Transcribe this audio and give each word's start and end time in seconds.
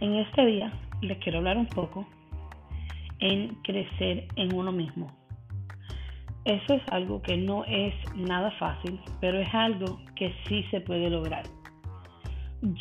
En 0.00 0.14
este 0.14 0.46
día 0.46 0.72
les 1.00 1.18
quiero 1.18 1.38
hablar 1.38 1.56
un 1.56 1.66
poco 1.66 2.06
en 3.18 3.48
crecer 3.64 4.28
en 4.36 4.54
uno 4.54 4.70
mismo. 4.70 5.10
Eso 6.44 6.74
es 6.74 6.82
algo 6.90 7.20
que 7.20 7.36
no 7.36 7.64
es 7.64 7.94
nada 8.14 8.52
fácil, 8.52 9.00
pero 9.20 9.40
es 9.40 9.52
algo 9.52 10.00
que 10.14 10.32
sí 10.46 10.62
se 10.70 10.80
puede 10.80 11.10
lograr. 11.10 11.42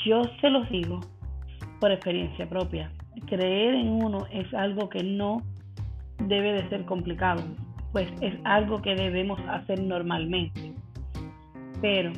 Yo 0.06 0.22
se 0.42 0.50
los 0.50 0.70
digo 0.70 1.00
por 1.80 1.92
experiencia 1.92 2.48
propia. 2.48 2.92
Creer 3.26 3.74
en 3.74 3.90
uno 3.90 4.28
es 4.32 4.54
algo 4.54 4.88
que 4.88 5.04
no 5.04 5.42
debe 6.20 6.54
de 6.54 6.70
ser 6.70 6.86
complicado, 6.86 7.42
pues 7.92 8.08
es 8.22 8.36
algo 8.44 8.82
que 8.82 8.96
debemos 8.96 9.40
hacer 9.50 9.82
normalmente. 9.82 10.72
Pero 11.82 12.12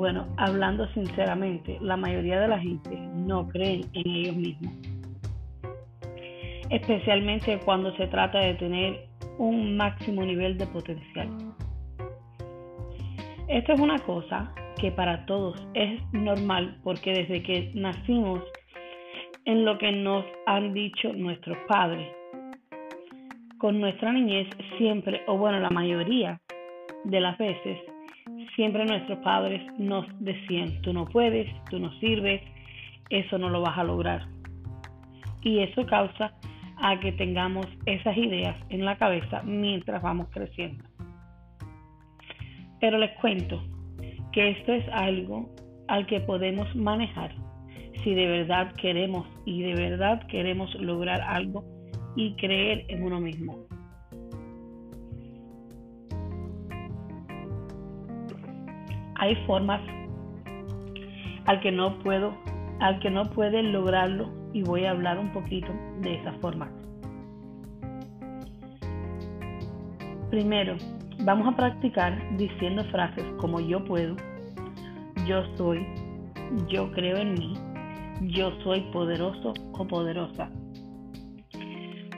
bueno, 0.00 0.26
hablando 0.38 0.88
sinceramente, 0.94 1.76
la 1.82 1.94
mayoría 1.94 2.40
de 2.40 2.48
la 2.48 2.58
gente 2.58 2.88
no 3.16 3.46
cree 3.48 3.84
en 3.92 4.10
ellos 4.10 4.34
mismos. 4.34 4.72
Especialmente 6.70 7.60
cuando 7.66 7.94
se 7.98 8.06
trata 8.06 8.38
de 8.38 8.54
tener 8.54 9.08
un 9.36 9.76
máximo 9.76 10.24
nivel 10.24 10.56
de 10.56 10.66
potencial. 10.68 11.28
Esto 13.46 13.74
es 13.74 13.80
una 13.80 13.98
cosa 13.98 14.54
que 14.80 14.90
para 14.90 15.26
todos 15.26 15.62
es 15.74 16.00
normal 16.14 16.78
porque 16.82 17.12
desde 17.12 17.42
que 17.42 17.70
nacimos 17.74 18.40
en 19.44 19.66
lo 19.66 19.76
que 19.76 19.92
nos 19.92 20.24
han 20.46 20.72
dicho 20.72 21.12
nuestros 21.12 21.58
padres, 21.68 22.08
con 23.58 23.78
nuestra 23.78 24.14
niñez 24.14 24.48
siempre, 24.78 25.20
o 25.26 25.36
bueno, 25.36 25.60
la 25.60 25.68
mayoría 25.68 26.40
de 27.04 27.20
las 27.20 27.36
veces, 27.36 27.78
siempre 28.54 28.84
nuestros 28.84 29.18
padres 29.20 29.62
nos 29.78 30.06
decían, 30.20 30.80
tú 30.82 30.92
no 30.92 31.06
puedes, 31.06 31.48
tú 31.70 31.78
no 31.78 31.92
sirves, 32.00 32.42
eso 33.10 33.38
no 33.38 33.48
lo 33.48 33.60
vas 33.62 33.78
a 33.78 33.84
lograr. 33.84 34.26
Y 35.42 35.60
eso 35.60 35.86
causa 35.86 36.32
a 36.82 36.98
que 37.00 37.12
tengamos 37.12 37.66
esas 37.86 38.16
ideas 38.16 38.56
en 38.68 38.84
la 38.84 38.96
cabeza 38.96 39.42
mientras 39.42 40.02
vamos 40.02 40.28
creciendo. 40.30 40.84
Pero 42.80 42.98
les 42.98 43.10
cuento 43.18 43.62
que 44.32 44.50
esto 44.50 44.72
es 44.72 44.86
algo 44.92 45.50
al 45.88 46.06
que 46.06 46.20
podemos 46.20 46.74
manejar 46.74 47.34
si 48.02 48.14
de 48.14 48.26
verdad 48.26 48.72
queremos 48.76 49.26
y 49.44 49.62
de 49.62 49.74
verdad 49.74 50.26
queremos 50.28 50.74
lograr 50.76 51.20
algo 51.20 51.64
y 52.16 52.34
creer 52.36 52.86
en 52.88 53.02
uno 53.02 53.20
mismo. 53.20 53.66
Hay 59.20 59.36
formas 59.46 59.82
al 61.44 61.60
que 61.60 61.70
no 61.70 61.98
puedo, 61.98 62.34
al 62.80 62.98
que 63.00 63.10
no 63.10 63.28
puede 63.30 63.62
lograrlo 63.62 64.30
y 64.54 64.62
voy 64.62 64.86
a 64.86 64.92
hablar 64.92 65.18
un 65.18 65.30
poquito 65.30 65.70
de 66.00 66.14
esas 66.14 66.34
formas. 66.38 66.70
Primero, 70.30 70.76
vamos 71.24 71.52
a 71.52 71.56
practicar 71.56 72.18
diciendo 72.38 72.82
frases 72.84 73.24
como 73.38 73.60
yo 73.60 73.84
puedo, 73.84 74.16
yo 75.26 75.44
soy, 75.56 75.86
yo 76.68 76.90
creo 76.92 77.18
en 77.18 77.34
mí, 77.34 77.54
yo 78.22 78.52
soy 78.62 78.80
poderoso 78.90 79.52
o 79.72 79.86
poderosa. 79.86 80.50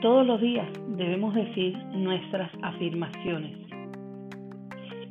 Todos 0.01 0.25
los 0.25 0.39
días 0.39 0.67
debemos 0.95 1.35
decir 1.35 1.77
nuestras 1.93 2.49
afirmaciones. 2.61 3.57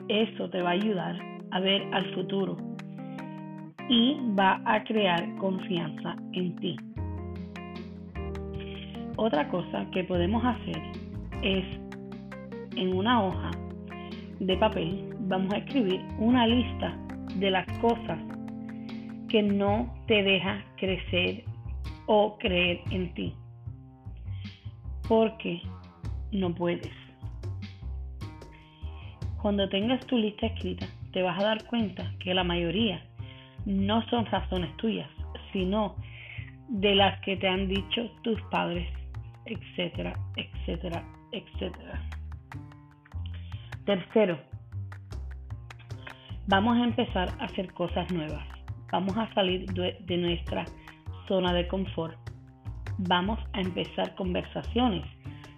Eso 0.08 0.48
te 0.48 0.62
va 0.62 0.70
a 0.70 0.72
ayudar 0.72 1.31
a 1.52 1.60
ver 1.60 1.82
al 1.92 2.04
futuro 2.14 2.56
y 3.88 4.18
va 4.38 4.60
a 4.64 4.82
crear 4.84 5.36
confianza 5.36 6.16
en 6.32 6.56
ti. 6.56 6.76
Otra 9.16 9.48
cosa 9.48 9.86
que 9.92 10.04
podemos 10.04 10.42
hacer 10.44 10.82
es 11.42 11.64
en 12.76 12.96
una 12.96 13.22
hoja 13.22 13.50
de 14.40 14.56
papel 14.56 15.14
vamos 15.28 15.52
a 15.54 15.58
escribir 15.58 16.00
una 16.18 16.46
lista 16.46 16.96
de 17.36 17.50
las 17.50 17.66
cosas 17.78 18.18
que 19.28 19.42
no 19.42 19.92
te 20.06 20.22
deja 20.22 20.64
crecer 20.76 21.44
o 22.06 22.36
creer 22.38 22.80
en 22.90 23.14
ti. 23.14 23.34
Porque 25.08 25.60
no 26.32 26.54
puedes. 26.54 26.92
Cuando 29.40 29.68
tengas 29.68 30.04
tu 30.06 30.16
lista 30.16 30.46
escrita, 30.46 30.86
te 31.12 31.22
vas 31.22 31.38
a 31.38 31.44
dar 31.44 31.64
cuenta 31.66 32.12
que 32.18 32.34
la 32.34 32.44
mayoría 32.44 33.02
no 33.64 34.02
son 34.08 34.26
razones 34.26 34.76
tuyas, 34.76 35.08
sino 35.52 35.96
de 36.68 36.94
las 36.94 37.20
que 37.20 37.36
te 37.36 37.48
han 37.48 37.68
dicho 37.68 38.10
tus 38.22 38.40
padres, 38.50 38.88
etcétera, 39.46 40.18
etcétera, 40.36 41.04
etcétera. 41.32 42.02
Tercero, 43.84 44.38
vamos 46.46 46.78
a 46.78 46.84
empezar 46.84 47.28
a 47.38 47.44
hacer 47.44 47.72
cosas 47.72 48.10
nuevas. 48.12 48.46
Vamos 48.90 49.16
a 49.16 49.32
salir 49.34 49.66
de, 49.72 50.16
nuestra 50.16 50.64
zona 51.26 51.52
de 51.52 51.66
confort. 51.66 52.16
Vamos 52.98 53.38
a 53.52 53.60
empezar 53.60 54.14
conversaciones 54.14 55.04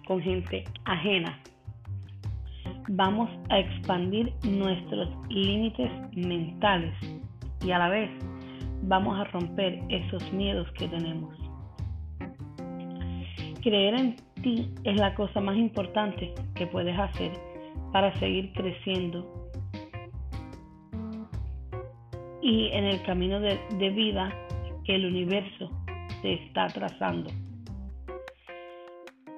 con 0.07 0.21
gente 0.21 0.63
ajena 0.85 1.37
vamos 2.89 3.29
a 3.49 3.59
expandir 3.59 4.33
nuestros 4.43 5.09
límites 5.29 5.91
mentales 6.15 6.93
y 7.65 7.71
a 7.71 7.79
la 7.79 7.89
vez 7.89 8.09
vamos 8.83 9.19
a 9.19 9.23
romper 9.25 9.81
esos 9.89 10.31
miedos 10.33 10.71
que 10.73 10.87
tenemos. 10.87 11.35
Creer 13.61 13.95
en 13.95 14.15
ti 14.43 14.69
es 14.83 14.95
la 14.97 15.15
cosa 15.15 15.41
más 15.41 15.57
importante 15.57 16.33
que 16.53 16.67
puedes 16.67 16.97
hacer 16.97 17.31
para 17.91 18.13
seguir 18.19 18.51
creciendo 18.53 19.49
y 22.41 22.69
en 22.73 22.85
el 22.85 23.01
camino 23.01 23.39
de, 23.39 23.57
vida 23.89 24.31
que 24.83 24.93
el 24.93 25.07
universo 25.07 25.71
te 26.21 26.33
está 26.33 26.67
trazando. 26.67 27.31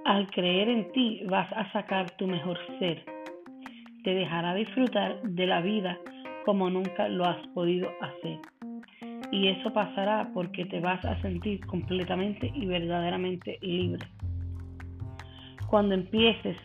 Al 0.04 0.30
creer 0.32 0.68
en 0.68 0.92
ti 0.92 1.22
vas 1.30 1.50
a 1.54 1.72
sacar 1.72 2.12
tu 2.18 2.28
mejor 2.28 2.58
ser 2.80 3.17
te 4.08 4.16
dejará 4.16 4.54
disfrutar 4.54 5.22
de 5.22 5.46
la 5.46 5.60
vida 5.60 5.98
como 6.46 6.70
nunca 6.70 7.10
lo 7.10 7.26
has 7.26 7.46
podido 7.48 7.90
hacer. 8.00 8.40
Y 9.34 9.50
eso 9.50 9.74
pasará 9.74 10.32
porque 10.34 10.64
te 10.64 10.80
vas 10.80 11.04
a 11.04 11.22
sentir 11.22 11.60
completamente 11.66 12.50
y 12.56 12.66
verdaderamente 12.68 13.60
libre. 13.62 14.08
Cuando 15.68 15.94
empieces 15.94 16.56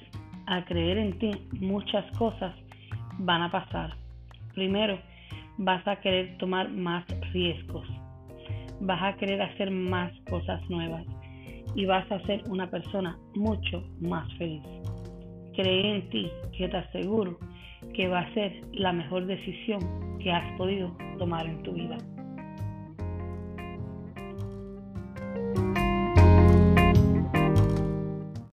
a 0.46 0.64
creer 0.64 0.98
en 0.98 1.18
ti, 1.18 1.32
muchas 1.58 2.08
cosas 2.16 2.54
van 3.18 3.42
a 3.42 3.50
pasar. 3.50 3.96
Primero, 4.54 5.00
vas 5.58 5.84
a 5.88 5.96
querer 5.96 6.38
tomar 6.38 6.70
más 6.70 7.04
riesgos. 7.32 7.88
Vas 8.82 9.02
a 9.02 9.16
querer 9.16 9.42
hacer 9.42 9.72
más 9.72 10.12
cosas 10.30 10.62
nuevas 10.70 11.04
y 11.74 11.86
vas 11.86 12.08
a 12.12 12.20
ser 12.20 12.44
una 12.48 12.70
persona 12.70 13.18
mucho 13.34 13.82
más 14.00 14.32
feliz. 14.34 14.62
Cree 15.54 15.96
en 15.96 16.10
ti, 16.10 16.30
que 16.56 16.68
te 16.68 16.76
aseguro 16.76 17.38
que 17.94 18.08
va 18.08 18.20
a 18.20 18.34
ser 18.34 18.62
la 18.72 18.92
mejor 18.92 19.26
decisión 19.26 20.18
que 20.18 20.32
has 20.32 20.56
podido 20.56 20.96
tomar 21.18 21.46
en 21.46 21.62
tu 21.62 21.72
vida. 21.72 21.98